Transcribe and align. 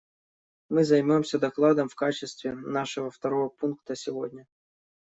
Мы 0.69 0.83
займемся 0.83 1.37
докладом 1.37 1.87
в 1.87 1.93
качестве 1.93 2.53
нашего 2.55 3.11
второго 3.11 3.49
пункта 3.49 3.95
сегодня. 3.95 4.47